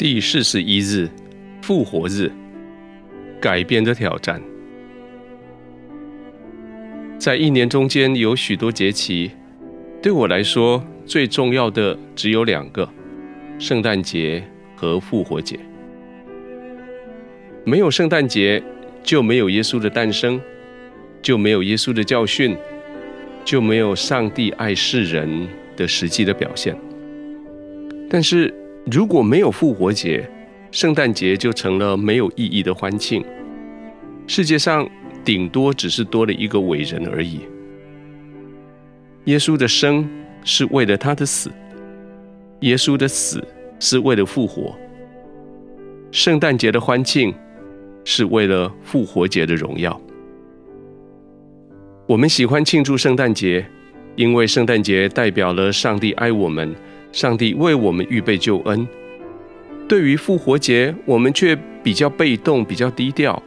[0.00, 1.10] 第四十一日，
[1.60, 2.32] 复活日，
[3.38, 4.40] 改变的挑战。
[7.18, 9.30] 在一年中间有许多节期，
[10.00, 12.88] 对我来说最重要的只有两个：
[13.58, 14.42] 圣诞节
[14.74, 15.60] 和复活节。
[17.66, 18.62] 没有圣诞节，
[19.02, 20.40] 就没有耶稣的诞生，
[21.20, 22.56] 就没有耶稣的教训，
[23.44, 26.74] 就没有上帝爱世人的实际的表现。
[28.08, 28.50] 但是，
[28.86, 30.28] 如果没有复活节，
[30.70, 33.24] 圣诞节就成了没有意义的欢庆。
[34.26, 34.88] 世界上
[35.24, 37.40] 顶多只是多了一个伟人而已。
[39.24, 40.08] 耶稣的生
[40.44, 41.50] 是为了他的死，
[42.60, 43.44] 耶稣的死
[43.78, 44.74] 是为了复活。
[46.10, 47.34] 圣诞节的欢庆
[48.04, 50.00] 是为了复活节的荣耀。
[52.06, 53.64] 我们喜欢庆祝圣诞节，
[54.16, 56.74] 因为圣诞节代表了上帝爱我们。
[57.12, 58.86] 上帝为我们预备救恩。
[59.88, 63.42] 对于复活节，我们却比较被动，比较低调，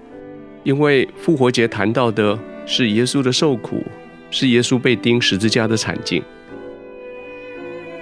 [0.63, 3.81] 因为复活节谈到的是耶稣的受苦，
[4.29, 6.21] 是耶稣被钉十字架的惨境。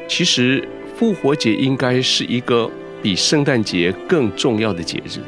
[0.08, 2.70] 其实，复活节应该是一个
[3.02, 5.20] 比圣诞节更重要的节日。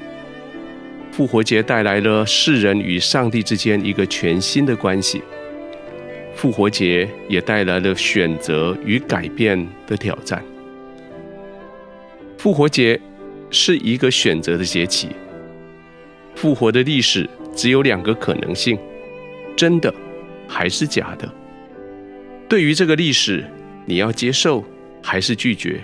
[1.12, 5.22] 复活节带来了世人与上帝之间一个全新的关系。
[6.44, 10.44] 复活节也带来了选择与改变的挑战。
[12.38, 13.00] 复活节
[13.50, 15.08] 是一个选择的节期。
[16.36, 18.78] 复活的历史只有两个可能性：
[19.56, 19.96] 真的
[20.46, 21.34] 还是假的。
[22.50, 23.46] 对于这个历史，
[23.86, 24.62] 你要接受
[25.02, 25.80] 还是拒绝？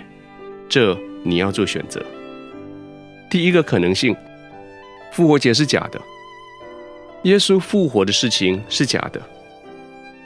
[0.68, 2.04] 这你要做选择。
[3.30, 4.14] 第一个可能性，
[5.10, 5.98] 复活节是假的。
[7.22, 9.39] 耶稣复活的事情是假的。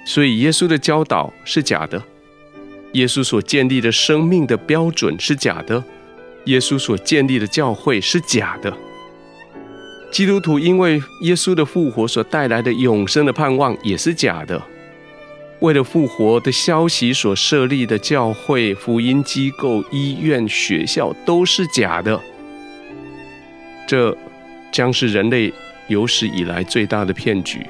[0.05, 2.03] 所以，耶稣的教导是假的，
[2.93, 5.83] 耶稣所建立的生命的标准是假的，
[6.45, 8.77] 耶稣所建立的教会是假的。
[10.13, 14.63] 基督徒因为耶稣的复活所带来的永生的盼望也是假的，
[15.61, 22.21] 为了复活的消息所设立的教会、福音机构、医院、学校都是假的。
[23.89, 24.17] 这
[24.71, 25.53] 将是人类
[25.89, 27.67] 有史以来最大的骗局。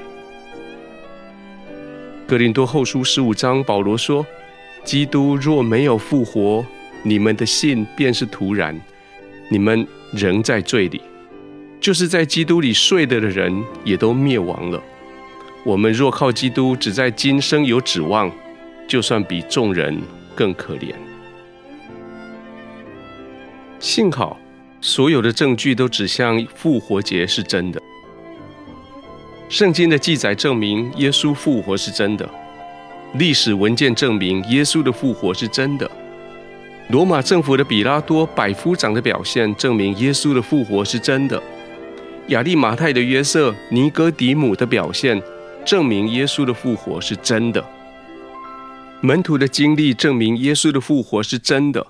[2.27, 4.25] 哥林多后书十五章，保罗说
[4.83, 6.65] ：“基督若没有复活，
[7.03, 8.75] 你们的信便是徒然，
[9.47, 10.99] 你们仍在罪里。
[11.79, 14.81] 就是在基督里睡的的人，也都灭亡了。
[15.63, 18.31] 我们若靠基督，只在今生有指望，
[18.87, 19.95] 就算比众人
[20.33, 20.95] 更可怜。
[23.79, 24.39] 幸好，
[24.81, 27.79] 所有的证据都指向复活节是真的。”
[29.47, 32.27] 圣经的记载证明耶稣复活是真的，
[33.13, 35.89] 历史文件证明耶稣的复活是真的，
[36.89, 41.41] 罗马政府的比拉多、百夫长的表现证明耶稣的复活是真的，
[42.27, 45.21] 亚利马太的约瑟、尼哥底姆的表现
[45.63, 47.63] 证明耶稣的复活是真的，
[49.01, 51.85] 门徒的经历证明耶稣的复活是真的。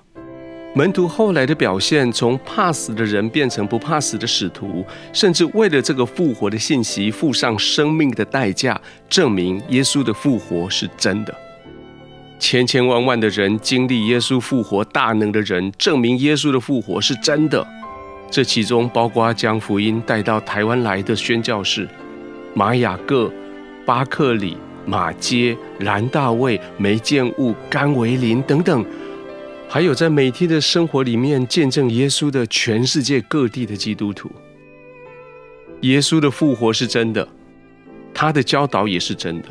[0.76, 8.78] 门徒后来的表现，从怕死的人变成不怕死的使徒，甚至为了这个复活的信息付上生命的代价，
[9.08, 11.34] 证明耶稣的复活是真的。
[12.38, 17.66] 千千万万的人经历耶稣复活大能的人，证明耶稣的复活是真的。
[18.30, 21.88] 这其中包括将福音带到台湾来的宣教士
[22.52, 23.32] 马雅各、
[23.86, 28.84] 巴克里、马街、兰大卫、梅建物、甘维林等等。
[29.68, 34.30] 还有在每天的生活里面见证耶稣的全世界各地的基督徒，
[35.82, 37.28] 耶稣的复活是真的，
[38.14, 39.48] 他的教导也是真的，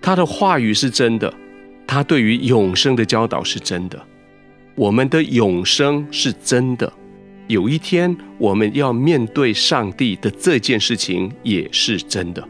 [0.00, 1.32] 他的话语是真的，
[1.86, 4.00] 他对于永生的教导是真的，
[4.76, 6.92] 我们的永生是真的，
[7.48, 12.46] 有一天我们要面对上帝的这件事情也是真的。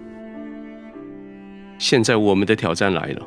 [1.79, 3.27] 现在我们的挑战来了。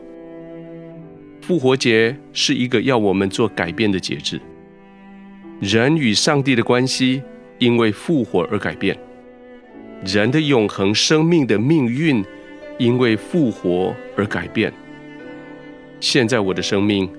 [1.52, 4.40] 复活节是一个要我们做改变的节制。
[5.60, 7.22] 人与上帝的关系
[7.60, 8.98] 因为复活而改变，
[10.06, 12.24] 人的永恒生命的命运
[12.80, 14.72] 因为复活而改变。
[16.00, 17.12] 现在我的生命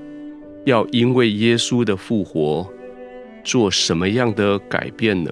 [0.64, 2.66] 要因为耶稣的复活
[3.44, 5.30] 做什么样的改变呢？